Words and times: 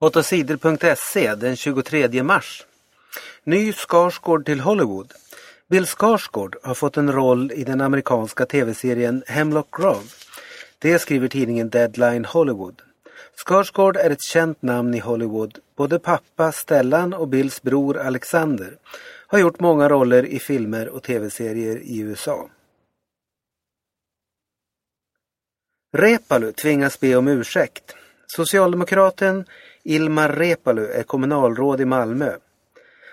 8sidor.se 0.00 1.34
den 1.34 1.56
23 1.56 2.22
mars. 2.22 2.66
Ny 3.44 3.72
Skarsgård 3.72 4.44
till 4.44 4.60
Hollywood. 4.60 5.12
Bill 5.68 5.86
Skarsgård 5.86 6.56
har 6.62 6.74
fått 6.74 6.96
en 6.96 7.12
roll 7.12 7.52
i 7.52 7.64
den 7.64 7.80
amerikanska 7.80 8.46
tv-serien 8.46 9.22
Hemlock 9.26 9.76
Grove. 9.76 10.08
Det 10.78 10.98
skriver 10.98 11.28
tidningen 11.28 11.70
Deadline 11.70 12.24
Hollywood. 12.24 12.82
Skarsgård 13.36 13.96
är 13.96 14.10
ett 14.10 14.22
känt 14.22 14.62
namn 14.62 14.94
i 14.94 14.98
Hollywood. 14.98 15.58
Både 15.76 15.98
pappa 15.98 16.52
Stellan 16.52 17.14
och 17.14 17.28
Bills 17.28 17.62
bror 17.62 17.98
Alexander 17.98 18.78
har 19.26 19.38
gjort 19.38 19.60
många 19.60 19.88
roller 19.88 20.26
i 20.26 20.38
filmer 20.38 20.88
och 20.88 21.02
tv-serier 21.02 21.76
i 21.76 21.98
USA. 21.98 22.48
Repalu 25.92 26.52
tvingas 26.52 27.00
be 27.00 27.16
om 27.16 27.28
ursäkt. 27.28 27.94
Socialdemokraten 28.26 29.44
Ilmar 29.88 30.28
Repalu 30.28 30.86
är 30.86 31.02
kommunalråd 31.02 31.80
i 31.80 31.84
Malmö. 31.84 32.32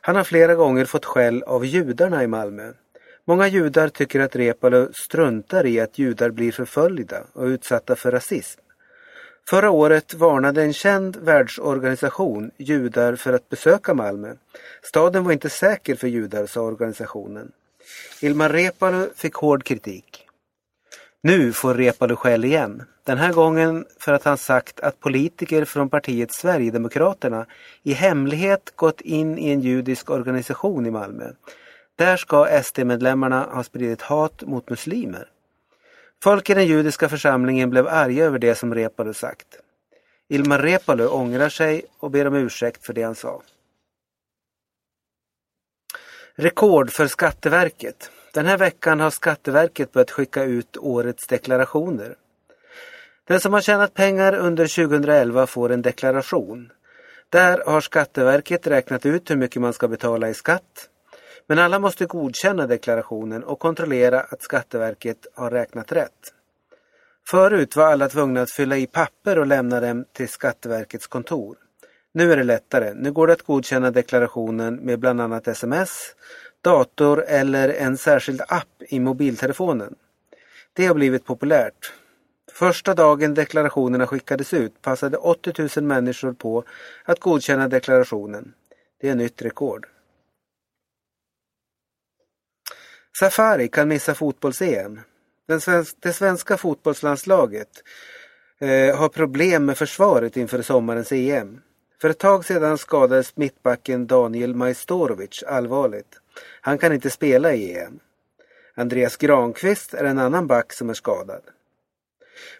Han 0.00 0.16
har 0.16 0.24
flera 0.24 0.54
gånger 0.54 0.84
fått 0.84 1.04
skäll 1.04 1.42
av 1.42 1.66
judarna 1.66 2.22
i 2.22 2.26
Malmö. 2.26 2.72
Många 3.24 3.48
judar 3.48 3.88
tycker 3.88 4.20
att 4.20 4.36
Repalu 4.36 4.88
struntar 4.92 5.66
i 5.66 5.80
att 5.80 5.98
judar 5.98 6.30
blir 6.30 6.52
förföljda 6.52 7.22
och 7.32 7.44
utsatta 7.44 7.96
för 7.96 8.10
rasism. 8.10 8.60
Förra 9.48 9.70
året 9.70 10.14
varnade 10.14 10.62
en 10.62 10.72
känd 10.72 11.16
världsorganisation 11.16 12.50
judar 12.56 13.16
för 13.16 13.32
att 13.32 13.48
besöka 13.48 13.94
Malmö. 13.94 14.34
Staden 14.82 15.24
var 15.24 15.32
inte 15.32 15.50
säker 15.50 15.94
för 15.94 16.08
judar, 16.08 16.46
sa 16.46 16.60
organisationen. 16.60 17.52
Ilmar 18.20 18.48
Repalu 18.48 19.08
fick 19.16 19.34
hård 19.34 19.64
kritik. 19.64 20.21
Nu 21.24 21.52
får 21.52 21.74
repade 21.74 22.16
skäll 22.16 22.44
igen. 22.44 22.82
Den 23.04 23.18
här 23.18 23.32
gången 23.32 23.86
för 23.98 24.12
att 24.12 24.24
han 24.24 24.38
sagt 24.38 24.80
att 24.80 25.00
politiker 25.00 25.64
från 25.64 25.90
partiet 25.90 26.32
Sverigedemokraterna 26.32 27.46
i 27.82 27.92
hemlighet 27.92 28.72
gått 28.76 29.00
in 29.00 29.38
i 29.38 29.50
en 29.50 29.60
judisk 29.60 30.10
organisation 30.10 30.86
i 30.86 30.90
Malmö. 30.90 31.32
Där 31.96 32.16
ska 32.16 32.62
SD-medlemmarna 32.62 33.44
ha 33.44 33.62
spridit 33.62 34.02
hat 34.02 34.42
mot 34.42 34.70
muslimer. 34.70 35.28
Folk 36.22 36.50
i 36.50 36.54
den 36.54 36.66
judiska 36.66 37.08
församlingen 37.08 37.70
blev 37.70 37.88
arga 37.88 38.24
över 38.24 38.38
det 38.38 38.54
som 38.54 38.74
Repalu 38.74 39.14
sagt. 39.14 39.46
Ilmar 40.28 40.58
Repalu 40.58 41.06
ångrar 41.06 41.48
sig 41.48 41.84
och 41.98 42.10
ber 42.10 42.26
om 42.26 42.34
ursäkt 42.34 42.86
för 42.86 42.92
det 42.92 43.02
han 43.02 43.14
sa. 43.14 43.42
Rekord 46.34 46.90
för 46.90 47.06
Skatteverket. 47.06 48.10
Den 48.34 48.46
här 48.46 48.58
veckan 48.58 49.00
har 49.00 49.10
Skatteverket 49.10 49.92
börjat 49.92 50.10
skicka 50.10 50.44
ut 50.44 50.76
årets 50.76 51.26
deklarationer. 51.26 52.14
Den 53.24 53.40
som 53.40 53.52
har 53.52 53.60
tjänat 53.60 53.94
pengar 53.94 54.34
under 54.34 54.86
2011 54.86 55.46
får 55.46 55.72
en 55.72 55.82
deklaration. 55.82 56.72
Där 57.28 57.62
har 57.66 57.80
Skatteverket 57.80 58.66
räknat 58.66 59.06
ut 59.06 59.30
hur 59.30 59.36
mycket 59.36 59.62
man 59.62 59.72
ska 59.72 59.88
betala 59.88 60.28
i 60.28 60.34
skatt. 60.34 60.88
Men 61.46 61.58
alla 61.58 61.78
måste 61.78 62.06
godkänna 62.06 62.66
deklarationen 62.66 63.44
och 63.44 63.58
kontrollera 63.58 64.20
att 64.20 64.42
Skatteverket 64.42 65.26
har 65.34 65.50
räknat 65.50 65.92
rätt. 65.92 66.34
Förut 67.28 67.76
var 67.76 67.84
alla 67.84 68.08
tvungna 68.08 68.42
att 68.42 68.50
fylla 68.50 68.76
i 68.76 68.86
papper 68.86 69.38
och 69.38 69.46
lämna 69.46 69.80
dem 69.80 70.04
till 70.12 70.28
Skatteverkets 70.28 71.06
kontor. 71.06 71.56
Nu 72.14 72.32
är 72.32 72.36
det 72.36 72.44
lättare. 72.44 72.94
Nu 72.94 73.12
går 73.12 73.26
det 73.26 73.32
att 73.32 73.42
godkänna 73.42 73.90
deklarationen 73.90 74.74
med 74.74 74.98
bland 74.98 75.20
annat 75.20 75.48
sms, 75.48 76.14
dator 76.62 77.24
eller 77.24 77.68
en 77.68 77.96
särskild 77.96 78.42
app 78.48 78.82
i 78.88 79.00
mobiltelefonen. 79.00 79.94
Det 80.72 80.86
har 80.86 80.94
blivit 80.94 81.24
populärt. 81.24 81.92
Första 82.52 82.94
dagen 82.94 83.34
deklarationerna 83.34 84.06
skickades 84.06 84.54
ut 84.54 84.82
passade 84.82 85.16
80 85.16 85.68
000 85.76 85.84
människor 85.84 86.32
på 86.32 86.64
att 87.04 87.20
godkänna 87.20 87.68
deklarationen. 87.68 88.54
Det 89.00 89.08
är 89.08 89.14
nytt 89.14 89.42
rekord. 89.42 89.86
Safari 93.18 93.68
kan 93.68 93.88
missa 93.88 94.14
fotbolls-EM. 94.14 95.00
Det 96.02 96.12
svenska 96.12 96.56
fotbollslandslaget 96.56 97.68
eh, 98.58 98.96
har 98.96 99.08
problem 99.08 99.64
med 99.64 99.78
försvaret 99.78 100.36
inför 100.36 100.62
sommarens 100.62 101.12
EM. 101.12 101.60
För 102.00 102.10
ett 102.10 102.18
tag 102.18 102.44
sedan 102.44 102.78
skadades 102.78 103.36
mittbacken 103.36 104.06
Daniel 104.06 104.54
Majstorovic 104.54 105.42
allvarligt. 105.46 106.21
Han 106.60 106.78
kan 106.78 106.92
inte 106.92 107.10
spela 107.10 107.54
i 107.54 107.78
EM. 107.78 108.00
Andreas 108.74 109.16
Granqvist 109.16 109.94
är 109.94 110.04
en 110.04 110.18
annan 110.18 110.46
back 110.46 110.72
som 110.72 110.90
är 110.90 110.94
skadad. 110.94 111.42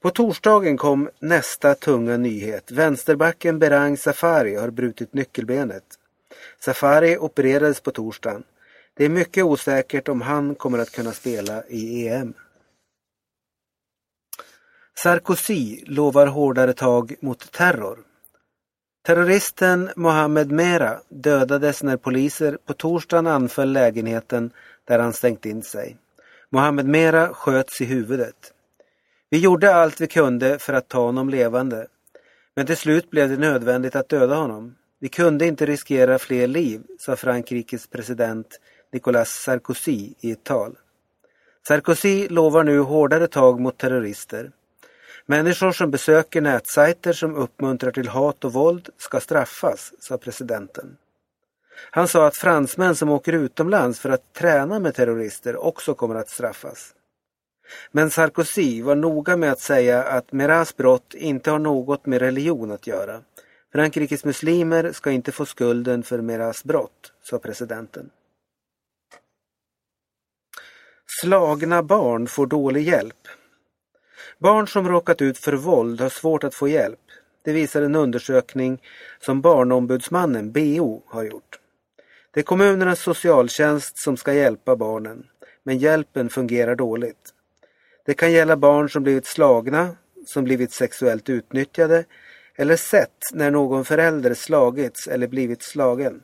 På 0.00 0.10
torsdagen 0.10 0.76
kom 0.76 1.10
nästa 1.18 1.74
tunga 1.74 2.16
nyhet. 2.16 2.70
Vänsterbacken 2.70 3.58
Berang 3.58 3.96
Safari 3.96 4.54
har 4.54 4.70
brutit 4.70 5.14
nyckelbenet. 5.14 5.84
Safari 6.60 7.16
opererades 7.16 7.80
på 7.80 7.90
torsdagen. 7.90 8.44
Det 8.94 9.04
är 9.04 9.08
mycket 9.08 9.44
osäkert 9.44 10.08
om 10.08 10.20
han 10.20 10.54
kommer 10.54 10.78
att 10.78 10.90
kunna 10.90 11.12
spela 11.12 11.64
i 11.68 12.08
EM. 12.08 12.34
Sarkozy 14.94 15.84
lovar 15.86 16.26
hårdare 16.26 16.72
tag 16.72 17.14
mot 17.20 17.52
terror. 17.52 17.98
Terroristen 19.08 19.90
Mohammed 19.96 20.52
Mera 20.52 21.00
dödades 21.08 21.82
när 21.82 21.96
poliser 21.96 22.58
på 22.66 22.72
torsdagen 22.72 23.26
anföll 23.26 23.72
lägenheten 23.72 24.50
där 24.84 24.98
han 24.98 25.12
stängt 25.12 25.46
in 25.46 25.62
sig. 25.62 25.96
Mohammed 26.50 26.86
Mera 26.86 27.28
sköts 27.34 27.80
i 27.80 27.84
huvudet. 27.84 28.52
Vi 29.30 29.38
gjorde 29.38 29.74
allt 29.74 30.00
vi 30.00 30.06
kunde 30.06 30.58
för 30.58 30.72
att 30.72 30.88
ta 30.88 31.00
honom 31.00 31.28
levande. 31.28 31.86
Men 32.54 32.66
till 32.66 32.76
slut 32.76 33.10
blev 33.10 33.28
det 33.28 33.36
nödvändigt 33.36 33.96
att 33.96 34.08
döda 34.08 34.34
honom. 34.34 34.74
Vi 35.00 35.08
kunde 35.08 35.46
inte 35.46 35.66
riskera 35.66 36.18
fler 36.18 36.46
liv, 36.46 36.82
sa 36.98 37.16
Frankrikes 37.16 37.86
president 37.86 38.60
Nicolas 38.92 39.30
Sarkozy 39.30 40.12
i 40.20 40.30
ett 40.30 40.44
tal. 40.44 40.78
Sarkozy 41.68 42.28
lovar 42.28 42.64
nu 42.64 42.78
hårdare 42.78 43.26
tag 43.26 43.60
mot 43.60 43.78
terrorister. 43.78 44.50
Människor 45.30 45.72
som 45.72 45.90
besöker 45.90 46.40
nätsajter 46.40 47.12
som 47.12 47.34
uppmuntrar 47.34 47.90
till 47.90 48.08
hat 48.08 48.44
och 48.44 48.52
våld 48.52 48.88
ska 48.98 49.20
straffas, 49.20 49.92
sa 50.00 50.18
presidenten. 50.18 50.96
Han 51.90 52.08
sa 52.08 52.26
att 52.26 52.36
fransmän 52.36 52.96
som 52.96 53.08
åker 53.10 53.32
utomlands 53.32 54.00
för 54.00 54.10
att 54.10 54.32
träna 54.32 54.78
med 54.78 54.94
terrorister 54.94 55.56
också 55.56 55.94
kommer 55.94 56.14
att 56.14 56.30
straffas. 56.30 56.94
Men 57.90 58.10
Sarkozy 58.10 58.82
var 58.82 58.94
noga 58.94 59.36
med 59.36 59.52
att 59.52 59.60
säga 59.60 60.02
att 60.02 60.32
Meras 60.32 60.76
brott 60.76 61.14
inte 61.14 61.50
har 61.50 61.58
något 61.58 62.06
med 62.06 62.18
religion 62.18 62.72
att 62.72 62.86
göra. 62.86 63.20
Frankrikes 63.72 64.24
muslimer 64.24 64.92
ska 64.92 65.10
inte 65.10 65.32
få 65.32 65.46
skulden 65.46 66.02
för 66.02 66.20
Meras 66.20 66.64
brott, 66.64 67.12
sa 67.22 67.38
presidenten. 67.38 68.10
Slagna 71.20 71.82
barn 71.82 72.26
får 72.26 72.46
dålig 72.46 72.82
hjälp. 72.82 73.28
Barn 74.38 74.66
som 74.66 74.88
råkat 74.88 75.22
ut 75.22 75.38
för 75.38 75.52
våld 75.52 76.00
har 76.00 76.08
svårt 76.08 76.44
att 76.44 76.54
få 76.54 76.68
hjälp. 76.68 77.00
Det 77.44 77.52
visar 77.52 77.82
en 77.82 77.94
undersökning 77.94 78.82
som 79.20 79.40
Barnombudsmannen, 79.40 80.52
BO, 80.52 81.02
har 81.06 81.24
gjort. 81.24 81.58
Det 82.30 82.40
är 82.40 82.44
kommunernas 82.44 83.00
socialtjänst 83.00 83.98
som 83.98 84.16
ska 84.16 84.34
hjälpa 84.34 84.76
barnen, 84.76 85.26
men 85.62 85.78
hjälpen 85.78 86.28
fungerar 86.30 86.74
dåligt. 86.74 87.34
Det 88.06 88.14
kan 88.14 88.32
gälla 88.32 88.56
barn 88.56 88.90
som 88.90 89.02
blivit 89.02 89.26
slagna, 89.26 89.96
som 90.26 90.44
blivit 90.44 90.72
sexuellt 90.72 91.28
utnyttjade 91.28 92.04
eller 92.56 92.76
sett 92.76 93.22
när 93.32 93.50
någon 93.50 93.84
förälder 93.84 94.34
slagits 94.34 95.06
eller 95.06 95.28
blivit 95.28 95.62
slagen. 95.62 96.22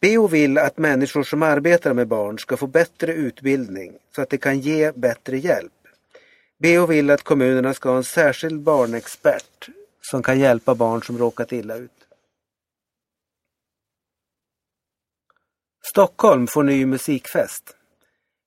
BO 0.00 0.26
vill 0.26 0.58
att 0.58 0.78
människor 0.78 1.22
som 1.22 1.42
arbetar 1.42 1.94
med 1.94 2.08
barn 2.08 2.38
ska 2.38 2.56
få 2.56 2.66
bättre 2.66 3.12
utbildning 3.12 3.92
så 4.14 4.22
att 4.22 4.30
de 4.30 4.38
kan 4.38 4.60
ge 4.60 4.92
bättre 4.92 5.38
hjälp. 5.38 5.72
BO 6.62 6.86
vill 6.86 7.10
att 7.10 7.22
kommunerna 7.22 7.74
ska 7.74 7.88
ha 7.88 7.96
en 7.96 8.04
särskild 8.04 8.60
barnexpert 8.60 9.68
som 10.00 10.22
kan 10.22 10.38
hjälpa 10.38 10.74
barn 10.74 11.02
som 11.02 11.18
råkat 11.18 11.52
illa 11.52 11.76
ut. 11.76 11.90
Stockholm 15.82 16.46
får 16.46 16.62
ny 16.62 16.86
musikfest. 16.86 17.76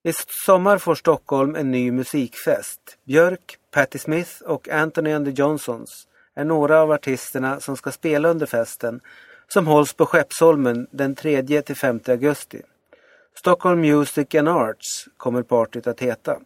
I 0.04 0.14
sommar 0.46 0.78
får 0.78 0.96
Stockholm 0.96 1.56
en 1.56 1.72
ny 1.72 1.92
musikfest. 1.92 2.98
Björk, 3.04 3.58
Patti 3.72 4.00
Smith 4.00 4.42
och 4.42 4.70
Anthony 4.70 5.12
and 5.12 5.26
the 5.26 5.42
Johnsons 5.42 6.08
är 6.36 6.46
några 6.46 6.82
av 6.82 6.92
artisterna 6.92 7.60
som 7.60 7.78
ska 7.78 7.92
spela 7.92 8.30
under 8.30 8.46
festen 8.46 9.02
som 9.48 9.68
hålls 9.68 9.94
på 9.94 10.06
Skeppsholmen 10.06 10.88
den 10.92 11.16
3 11.16 11.62
till 11.62 11.76
5 11.76 12.00
augusti. 12.08 12.62
Stockholm 13.36 13.82
Music 13.82 14.36
and 14.36 14.50
Arts 14.50 15.08
kommer 15.18 15.44
partyt 15.44 15.88
att 15.88 16.00
heta. 16.00 16.40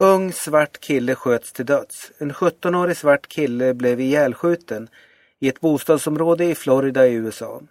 Ung 0.00 0.32
svart 0.32 0.80
kille 0.80 1.14
sköts 1.14 1.52
till 1.52 1.66
döds. 1.66 2.12
En 2.18 2.32
17-årig 2.32 2.96
svart 2.96 3.28
kille 3.28 3.74
blev 3.74 4.00
ihjälskjuten 4.00 4.88
i 5.38 5.48
ett 5.48 5.60
bostadsområde 5.60 6.44
i 6.44 6.54
Florida 6.54 7.06
i 7.06 7.14
USA. 7.14 7.62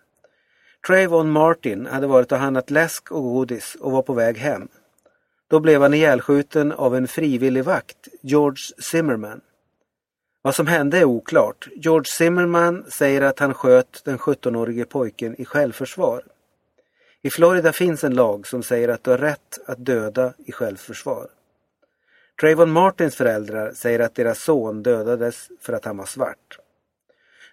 Trayvon 0.88 1.30
Martin 1.30 1.86
hade 1.86 2.08
varit 2.08 2.32
och 2.32 2.38
handlat 2.38 2.70
läsk 2.70 3.12
och 3.12 3.24
godis 3.24 3.76
och 3.80 3.92
var 3.92 4.02
på 4.02 4.14
väg 4.14 4.38
hem. 4.38 4.68
Då 5.48 5.60
blev 5.60 5.82
han 5.82 5.94
ihjälskjuten 5.94 6.72
av 6.72 6.96
en 6.96 7.08
frivillig 7.08 7.64
vakt, 7.64 8.08
George 8.22 8.64
Zimmerman. 8.80 9.42
Vad 10.42 10.56
som 10.56 10.68
hände 10.68 10.98
är 10.98 11.06
oklart. 11.06 11.68
George 11.76 12.12
Zimmerman 12.12 12.86
säger 12.90 13.22
att 13.22 13.40
han 13.40 13.54
sköt 13.54 14.02
den 14.06 14.18
17-årige 14.18 14.86
pojken 14.86 15.42
i 15.42 15.46
självförsvar. 15.46 16.24
I 17.22 17.30
Florida 17.30 17.74
finns 17.74 18.04
en 18.04 18.16
lag 18.16 18.48
som 18.48 18.64
säger 18.64 18.90
att 18.90 19.04
du 19.04 19.12
har 19.12 19.18
rätt 19.18 19.60
att 19.66 19.86
döda 19.86 20.34
i 20.38 20.52
självförsvar. 20.52 21.28
Trayvon 22.40 22.72
Martins 22.72 23.16
föräldrar 23.16 23.72
säger 23.72 24.00
att 24.00 24.16
deras 24.16 24.40
son 24.40 24.84
dödades 24.84 25.50
för 25.60 25.74
att 25.74 25.86
han 25.86 25.98
var 25.98 26.06
svart. 26.06 26.60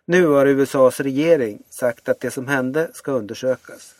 Nu 0.04 0.26
har 0.26 0.46
USAs 0.46 1.00
regering 1.00 1.62
sagt 1.68 2.08
att 2.08 2.20
det 2.20 2.30
som 2.30 2.48
hände 2.48 2.90
ska 2.94 3.12
undersökas. 3.12 3.94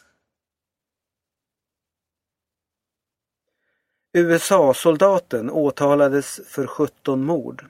USA-soldaten 4.12 5.50
åtalades 5.50 6.40
för 6.46 6.66
17 6.66 7.24
mord. 7.24 7.64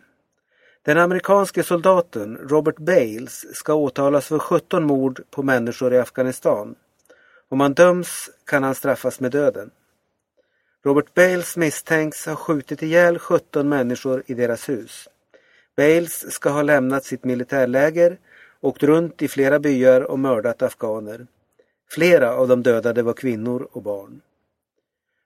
Den 0.83 0.99
amerikanske 0.99 1.63
soldaten 1.63 2.37
Robert 2.37 2.79
Bales 2.79 3.57
ska 3.57 3.75
åtalas 3.75 4.27
för 4.27 4.39
17 4.39 4.85
mord 4.85 5.23
på 5.31 5.43
människor 5.43 5.95
i 5.95 5.99
Afghanistan. 5.99 6.75
Om 7.49 7.61
han 7.61 7.75
döms 7.75 8.31
kan 8.45 8.63
han 8.63 8.75
straffas 8.75 9.21
med 9.21 9.33
döden. 9.33 9.71
Robert 10.87 11.15
Bales 11.15 11.57
misstänks 11.57 12.27
ha 12.27 12.37
skjutit 12.37 12.83
ihjäl 12.83 13.19
17 13.19 13.69
människor 13.69 14.23
i 14.27 14.35
deras 14.35 14.69
hus. 14.69 15.09
Bales 15.77 16.33
ska 16.33 16.51
ha 16.51 16.63
lämnat 16.63 17.05
sitt 17.05 17.25
militärläger, 17.25 18.19
åkt 18.61 18.83
runt 18.83 19.23
i 19.23 19.29
flera 19.29 19.59
byar 19.59 20.01
och 20.01 20.19
mördat 20.19 20.63
afghaner. 20.63 21.27
Flera 21.91 22.35
av 22.35 22.49
de 22.49 22.63
dödade 22.63 23.03
var 23.03 23.13
kvinnor 23.13 23.69
och 23.73 23.83
barn. 23.83 24.21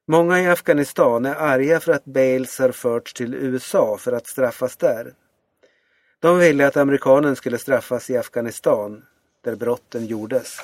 Många 0.07 0.41
i 0.41 0.47
Afghanistan 0.47 1.25
är 1.25 1.35
arga 1.35 1.81
för 1.81 1.93
att 1.93 2.05
Bales 2.05 2.59
har 2.59 2.73
förts 2.73 3.15
till 3.15 3.35
USA 3.35 3.97
för 3.99 4.13
att 4.13 4.27
straffas 4.27 4.77
där. 4.77 5.15
De 6.21 6.39
ville 6.39 6.67
att 6.67 6.77
amerikanen 6.77 7.37
skulle 7.37 7.59
straffas 7.59 8.11
i 8.11 8.17
Afghanistan, 8.17 9.05
där 9.45 9.57
brotten 9.57 10.07
gjordes. 10.07 10.61